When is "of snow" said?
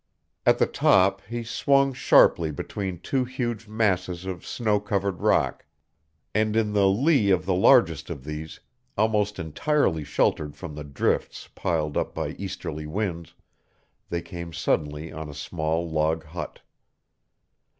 4.25-4.79